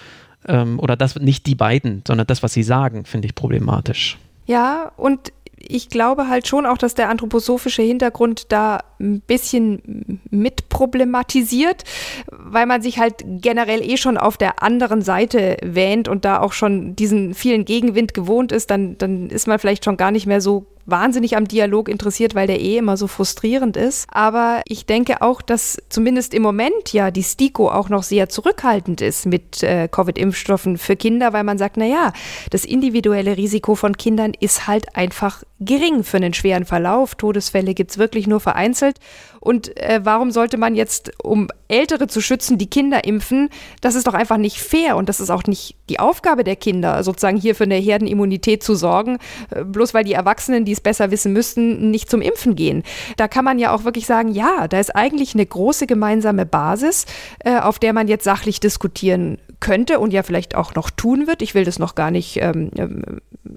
[0.47, 4.17] Ähm, oder das nicht die beiden, sondern das, was sie sagen, finde ich problematisch.
[4.47, 5.31] Ja, und
[5.67, 11.83] ich glaube halt schon auch, dass der anthroposophische Hintergrund da ein bisschen mitproblematisiert,
[12.31, 16.53] weil man sich halt generell eh schon auf der anderen Seite wähnt und da auch
[16.53, 20.41] schon diesen vielen Gegenwind gewohnt ist, dann, dann ist man vielleicht schon gar nicht mehr
[20.41, 24.07] so wahnsinnig am Dialog interessiert, weil der eh immer so frustrierend ist.
[24.11, 29.01] Aber ich denke auch, dass zumindest im Moment ja die STIKO auch noch sehr zurückhaltend
[29.01, 32.13] ist mit äh, Covid-Impfstoffen für Kinder, weil man sagt, na ja,
[32.49, 37.15] das individuelle Risiko von Kindern ist halt einfach gering für einen schweren Verlauf.
[37.15, 38.97] Todesfälle gibt es wirklich nur vereinzelt.
[39.41, 43.49] Und äh, warum sollte man jetzt, um Ältere zu schützen, die Kinder impfen?
[43.81, 47.03] Das ist doch einfach nicht fair und das ist auch nicht die Aufgabe der Kinder,
[47.03, 49.17] sozusagen hier für eine Herdenimmunität zu sorgen,
[49.49, 52.83] äh, bloß weil die Erwachsenen, die es besser wissen müssten, nicht zum Impfen gehen.
[53.17, 57.07] Da kann man ja auch wirklich sagen, ja, da ist eigentlich eine große gemeinsame Basis,
[57.39, 61.41] äh, auf der man jetzt sachlich diskutieren könnte und ja vielleicht auch noch tun wird.
[61.41, 63.03] Ich will das noch gar nicht ähm, ähm,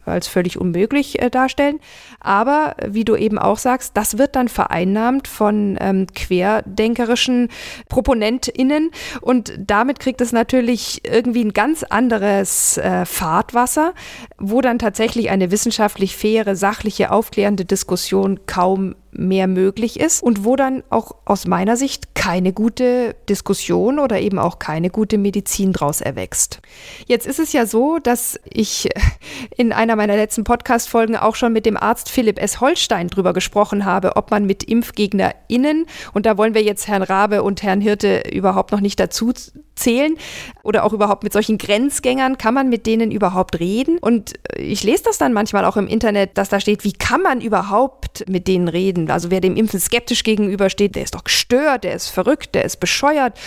[0.05, 1.81] als völlig unmöglich äh, darstellen.
[2.21, 7.49] Aber wie du eben auch sagst, das wird dann vereinnahmt von ähm, querdenkerischen
[7.89, 8.91] ProponentInnen.
[9.21, 13.95] Und damit kriegt es natürlich irgendwie ein ganz anderes äh, Fahrtwasser,
[14.39, 20.57] wo dann tatsächlich eine wissenschaftlich faire, sachliche, aufklärende Diskussion kaum mehr möglich ist und wo
[20.57, 26.01] dann auch aus meiner Sicht keine gute Diskussion oder eben auch keine gute Medizin draus
[26.01, 26.61] erwächst.
[27.07, 28.89] Jetzt ist es ja so, dass ich
[29.57, 32.61] in einer meiner letzten Podcast-Folgen auch schon mit dem Arzt Philipp S.
[32.61, 37.43] Holstein drüber gesprochen habe, ob man mit ImpfgegnerInnen, und da wollen wir jetzt Herrn Rabe
[37.43, 39.33] und Herrn Hirte überhaupt noch nicht dazu
[39.75, 40.17] zählen
[40.63, 43.99] oder auch überhaupt mit solchen Grenzgängern, kann man mit denen überhaupt reden?
[43.99, 47.41] Und ich lese das dann manchmal auch im Internet, dass da steht, wie kann man
[47.41, 49.11] überhaupt mit denen reden?
[49.11, 52.81] Also wer dem Impfen skeptisch gegenübersteht, der ist doch gestört, der ist verrückt, der ist
[52.81, 53.39] bescheuert.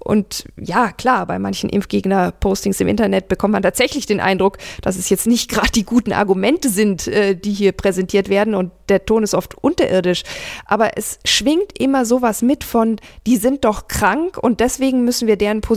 [0.00, 5.08] Und ja, klar, bei manchen Impfgegner-Postings im Internet bekommt man tatsächlich den Eindruck, dass es
[5.10, 9.22] jetzt nicht gerade die guten Argumente sind, äh, die hier präsentiert werden und der Ton
[9.22, 10.24] ist oft unterirdisch.
[10.66, 15.36] Aber es schwingt immer sowas mit von, die sind doch krank und deswegen müssen wir
[15.36, 15.73] deren Position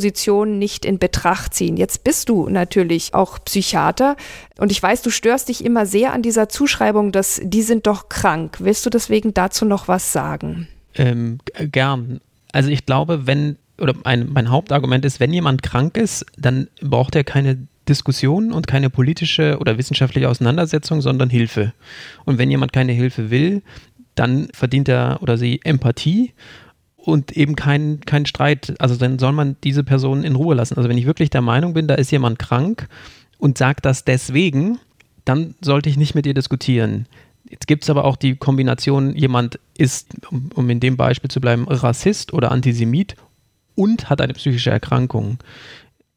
[0.57, 1.77] nicht in Betracht ziehen.
[1.77, 4.15] Jetzt bist du natürlich auch Psychiater
[4.57, 8.09] und ich weiß, du störst dich immer sehr an dieser Zuschreibung, dass die sind doch
[8.09, 8.57] krank.
[8.59, 10.67] Willst du deswegen dazu noch was sagen?
[10.95, 11.39] Ähm,
[11.71, 12.19] gern.
[12.51, 17.15] Also ich glaube, wenn, oder ein, mein Hauptargument ist, wenn jemand krank ist, dann braucht
[17.15, 21.73] er keine Diskussion und keine politische oder wissenschaftliche Auseinandersetzung, sondern Hilfe.
[22.25, 23.61] Und wenn jemand keine Hilfe will,
[24.15, 26.33] dann verdient er oder sie Empathie
[27.07, 28.75] und eben keinen kein Streit.
[28.79, 30.75] Also dann soll man diese Person in Ruhe lassen.
[30.75, 32.89] Also wenn ich wirklich der Meinung bin, da ist jemand krank
[33.37, 34.77] und sagt das deswegen,
[35.23, 37.05] dann sollte ich nicht mit ihr diskutieren.
[37.49, 41.39] Jetzt gibt es aber auch die Kombination, jemand ist, um, um in dem Beispiel zu
[41.39, 43.15] bleiben, Rassist oder Antisemit
[43.75, 45.37] und hat eine psychische Erkrankung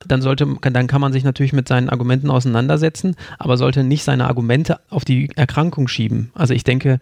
[0.09, 4.29] dann sollte, dann kann man sich natürlich mit seinen Argumenten auseinandersetzen, aber sollte nicht seine
[4.29, 6.31] Argumente auf die Erkrankung schieben.
[6.35, 7.00] Also ich denke,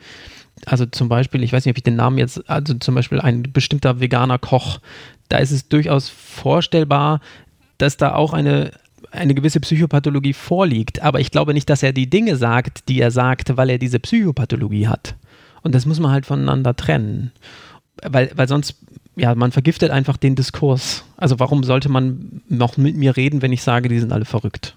[0.67, 3.45] also zum Beispiel, ich weiß nicht, ob ich den Namen jetzt, also zum Beispiel ein
[3.53, 4.81] bestimmter veganer Koch,
[5.29, 7.21] da ist es durchaus vorstellbar,
[7.79, 8.73] dass da auch eine,
[9.11, 11.03] eine gewisse Psychopathologie vorliegt.
[11.03, 14.01] Aber ich glaube nicht, dass er die Dinge sagt, die er sagt, weil er diese
[14.01, 15.15] Psychopathologie hat.
[15.63, 17.33] Und das muss man halt voneinander trennen.
[18.03, 18.77] Weil, weil sonst
[19.19, 21.05] ja, man vergiftet einfach den Diskurs.
[21.17, 24.77] Also warum sollte man noch mit mir reden, wenn ich sage, die sind alle verrückt?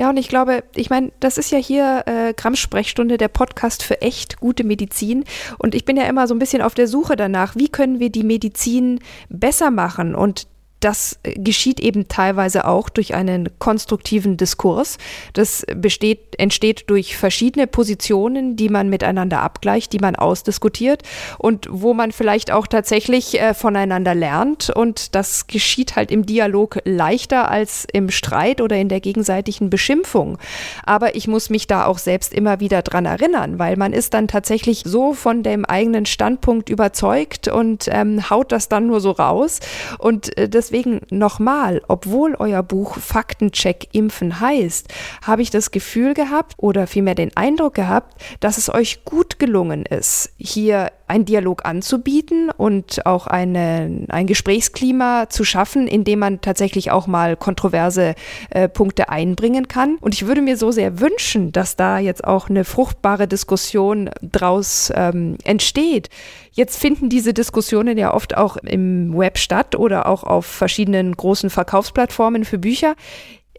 [0.00, 4.00] Ja, und ich glaube, ich meine, das ist ja hier äh, Gramm-Sprechstunde, der Podcast für
[4.00, 5.24] echt gute Medizin.
[5.58, 8.08] Und ich bin ja immer so ein bisschen auf der Suche danach, wie können wir
[8.08, 10.14] die Medizin besser machen?
[10.14, 10.46] Und
[10.80, 14.96] das geschieht eben teilweise auch durch einen konstruktiven Diskurs.
[15.34, 21.02] Das besteht, entsteht durch verschiedene Positionen, die man miteinander abgleicht, die man ausdiskutiert
[21.38, 24.70] und wo man vielleicht auch tatsächlich äh, voneinander lernt.
[24.70, 30.38] Und das geschieht halt im Dialog leichter als im Streit oder in der gegenseitigen Beschimpfung.
[30.84, 34.28] Aber ich muss mich da auch selbst immer wieder dran erinnern, weil man ist dann
[34.28, 39.60] tatsächlich so von dem eigenen Standpunkt überzeugt und ähm, haut das dann nur so raus.
[39.98, 44.88] Und äh, das deswegen nochmal, obwohl euer Buch Faktencheck Impfen heißt,
[45.22, 49.84] habe ich das Gefühl gehabt oder vielmehr den Eindruck gehabt, dass es euch gut gelungen
[49.84, 56.40] ist, hier einen Dialog anzubieten und auch eine, ein Gesprächsklima zu schaffen, in dem man
[56.40, 58.14] tatsächlich auch mal kontroverse
[58.50, 59.96] äh, Punkte einbringen kann.
[60.00, 64.92] Und ich würde mir so sehr wünschen, dass da jetzt auch eine fruchtbare Diskussion draus
[64.94, 66.08] ähm, entsteht.
[66.52, 71.50] Jetzt finden diese Diskussionen ja oft auch im Web statt oder auch auf verschiedenen großen
[71.50, 72.94] Verkaufsplattformen für Bücher.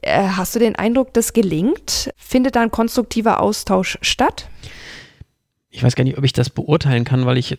[0.02, 2.12] Äh, hast du den Eindruck, das gelingt?
[2.18, 4.48] Findet da ein konstruktiver Austausch statt?
[5.74, 7.58] Ich weiß gar nicht, ob ich das beurteilen kann, weil ich äh,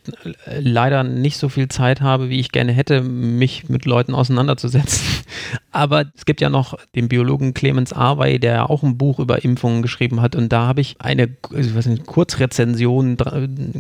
[0.60, 5.00] leider nicht so viel Zeit habe, wie ich gerne hätte, mich mit Leuten auseinanderzusetzen.
[5.72, 9.80] Aber es gibt ja noch den Biologen Clemens Arwey, der auch ein Buch über Impfungen
[9.80, 10.36] geschrieben hat.
[10.36, 13.16] Und da habe ich eine ich weiß nicht, Kurzrezension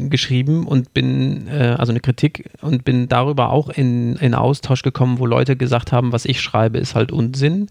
[0.08, 5.18] geschrieben und bin, äh, also eine Kritik und bin darüber auch in, in Austausch gekommen,
[5.18, 7.68] wo Leute gesagt haben, was ich schreibe, ist halt Unsinn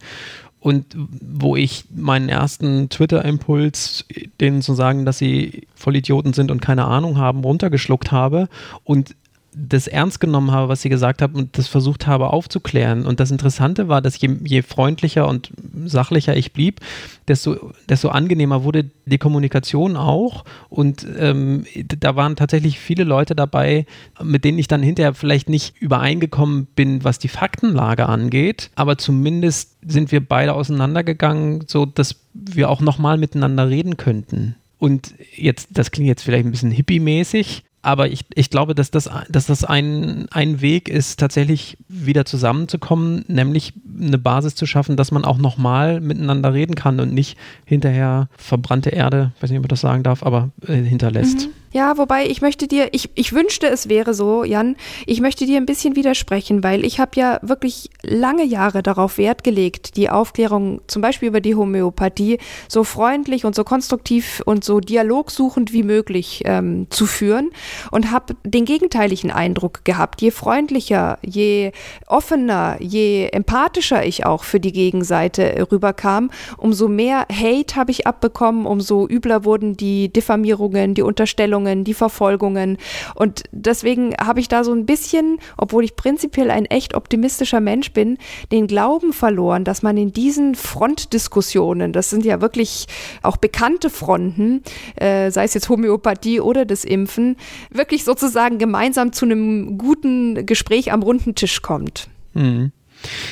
[0.61, 4.05] und wo ich meinen ersten Twitter-Impuls,
[4.39, 8.47] denen zu sagen, dass sie Vollidioten sind und keine Ahnung haben, runtergeschluckt habe
[8.83, 9.15] und
[9.53, 13.05] das ernst genommen habe, was sie gesagt haben und das versucht habe aufzuklären.
[13.05, 15.51] Und das Interessante war, dass je, je freundlicher und
[15.85, 16.79] sachlicher ich blieb,
[17.27, 20.45] desto, desto angenehmer wurde die Kommunikation auch.
[20.69, 23.85] Und ähm, da waren tatsächlich viele Leute dabei,
[24.23, 28.71] mit denen ich dann hinterher vielleicht nicht übereingekommen bin, was die Faktenlage angeht.
[28.75, 34.55] Aber zumindest sind wir beide auseinandergegangen, so dass wir auch nochmal miteinander reden könnten.
[34.79, 39.09] Und jetzt, das klingt jetzt vielleicht ein bisschen hippie-mäßig, aber ich, ich glaube, dass das,
[39.29, 45.11] dass das ein, ein Weg ist, tatsächlich wieder zusammenzukommen, nämlich eine Basis zu schaffen, dass
[45.11, 49.69] man auch nochmal miteinander reden kann und nicht hinterher verbrannte Erde, weiß nicht, ob ich
[49.69, 51.47] das sagen darf, aber äh, hinterlässt.
[51.47, 51.51] Mhm.
[51.73, 55.55] Ja, wobei ich möchte dir, ich, ich wünschte, es wäre so, Jan, ich möchte dir
[55.55, 60.81] ein bisschen widersprechen, weil ich habe ja wirklich lange Jahre darauf Wert gelegt, die Aufklärung
[60.87, 66.41] zum Beispiel über die Homöopathie so freundlich und so konstruktiv und so dialogsuchend wie möglich
[66.43, 67.51] ähm, zu führen
[67.89, 70.21] und habe den gegenteiligen Eindruck gehabt.
[70.21, 71.71] Je freundlicher, je
[72.05, 78.65] offener, je empathischer ich auch für die Gegenseite rüberkam, umso mehr Hate habe ich abbekommen,
[78.65, 82.77] umso übler wurden die Diffamierungen, die Unterstellungen, Verhandlungen, die Verfolgungen.
[83.15, 87.93] Und deswegen habe ich da so ein bisschen, obwohl ich prinzipiell ein echt optimistischer Mensch
[87.93, 88.17] bin,
[88.51, 92.87] den Glauben verloren, dass man in diesen Frontdiskussionen, das sind ja wirklich
[93.21, 94.63] auch bekannte Fronten,
[94.95, 97.37] äh, sei es jetzt Homöopathie oder das Impfen,
[97.71, 102.07] wirklich sozusagen gemeinsam zu einem guten Gespräch am runden Tisch kommt.
[102.33, 102.71] Mhm.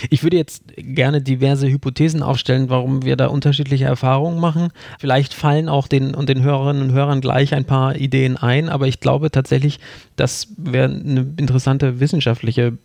[0.09, 4.69] Ich würde jetzt gerne diverse Hypothesen aufstellen, warum wir da unterschiedliche Erfahrungen machen.
[4.99, 8.87] Vielleicht fallen auch den und den Hörerinnen und Hörern gleich ein paar Ideen ein, aber
[8.87, 9.79] ich glaube tatsächlich,
[10.15, 12.77] das wäre eine interessante wissenschaftliche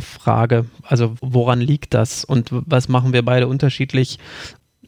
[0.00, 0.66] Frage.
[0.82, 4.18] Also woran liegt das und was machen wir beide unterschiedlich?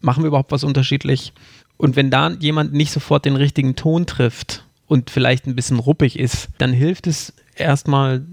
[0.00, 1.32] Machen wir überhaupt was unterschiedlich?
[1.76, 6.18] Und wenn da jemand nicht sofort den richtigen Ton trifft und vielleicht ein bisschen ruppig
[6.18, 8.26] ist, dann hilft es erstmal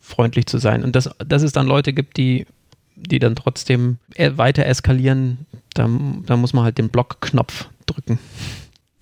[0.00, 0.84] freundlich zu sein.
[0.84, 2.46] Und dass, dass es dann Leute gibt, die,
[2.96, 5.88] die dann trotzdem e-, weiter eskalieren, da,
[6.26, 8.18] da muss man halt den Blockknopf drücken.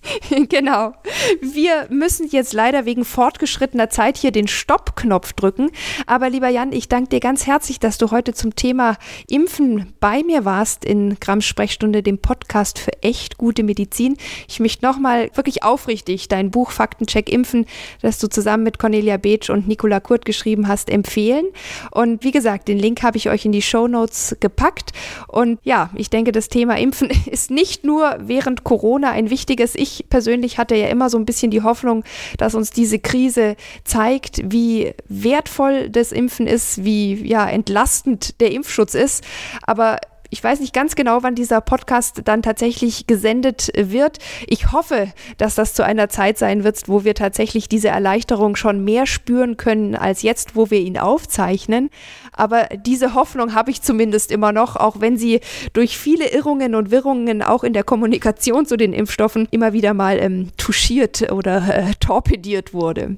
[0.49, 0.93] genau.
[1.41, 5.69] Wir müssen jetzt leider wegen fortgeschrittener Zeit hier den Stoppknopf drücken.
[6.07, 8.97] Aber lieber Jan, ich danke dir ganz herzlich, dass du heute zum Thema
[9.29, 14.17] Impfen bei mir warst in Grams Sprechstunde, dem Podcast für echt gute Medizin.
[14.47, 17.65] Ich möchte nochmal wirklich aufrichtig dein Buch Faktencheck Impfen,
[18.01, 21.45] das du zusammen mit Cornelia Beetsch und Nicola Kurt geschrieben hast, empfehlen.
[21.91, 24.91] Und wie gesagt, den Link habe ich euch in die Show Notes gepackt.
[25.27, 29.75] Und ja, ich denke, das Thema Impfen ist nicht nur während Corona ein wichtiges.
[29.75, 32.03] Ich ich persönlich hatte ja immer so ein bisschen die Hoffnung,
[32.37, 38.93] dass uns diese Krise zeigt, wie wertvoll das Impfen ist, wie ja entlastend der Impfschutz
[38.93, 39.23] ist.
[39.63, 39.97] Aber
[40.31, 44.17] ich weiß nicht ganz genau, wann dieser Podcast dann tatsächlich gesendet wird.
[44.47, 48.83] Ich hoffe, dass das zu einer Zeit sein wird, wo wir tatsächlich diese Erleichterung schon
[48.83, 51.89] mehr spüren können als jetzt, wo wir ihn aufzeichnen.
[52.31, 55.41] Aber diese Hoffnung habe ich zumindest immer noch, auch wenn sie
[55.73, 60.17] durch viele Irrungen und Wirrungen auch in der Kommunikation zu den Impfstoffen immer wieder mal
[60.17, 63.17] ähm, touchiert oder äh, torpediert wurde.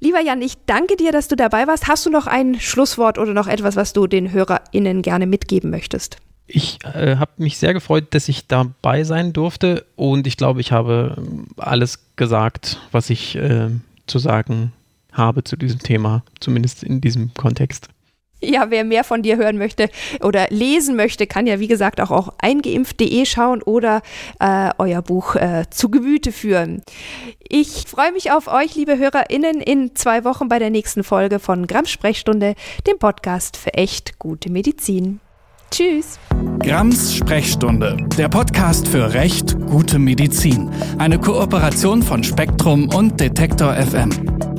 [0.00, 1.88] Lieber Jan, ich danke dir, dass du dabei warst.
[1.88, 6.16] Hast du noch ein Schlusswort oder noch etwas, was du den HörerInnen gerne mitgeben möchtest?
[6.46, 10.72] Ich äh, habe mich sehr gefreut, dass ich dabei sein durfte und ich glaube, ich
[10.72, 13.68] habe ähm, alles gesagt, was ich äh,
[14.06, 14.72] zu sagen
[15.12, 17.88] habe zu diesem Thema, zumindest in diesem Kontext.
[18.42, 19.90] Ja, wer mehr von dir hören möchte
[20.22, 24.02] oder lesen möchte, kann ja wie gesagt auch auf eingeimpft.de schauen oder
[24.38, 26.82] äh, euer Buch äh, zu Gemüte führen.
[27.48, 31.66] Ich freue mich auf euch, liebe HörerInnen, in zwei Wochen bei der nächsten Folge von
[31.66, 32.54] Gramm Sprechstunde,
[32.86, 35.20] dem Podcast für echt gute Medizin.
[35.70, 36.18] Tschüss.
[36.58, 40.70] Grams Sprechstunde, der Podcast für recht gute Medizin.
[40.98, 44.49] Eine Kooperation von Spektrum und Detektor FM.